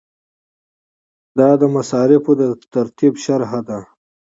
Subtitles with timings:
[1.37, 2.41] دا د مصارفو د
[2.73, 3.79] ترتیب شرحه ده.